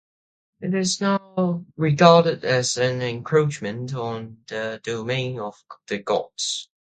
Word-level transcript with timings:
It 0.61 0.73
is 0.73 0.99
now 0.99 1.63
regarded 1.77 2.43
as 2.43 2.75
an 2.77 3.03
encroachment 3.03 3.93
on 3.93 4.39
the 4.47 4.81
domain 4.83 5.39
of 5.39 5.63
the 5.89 5.99
gods. 5.99 6.71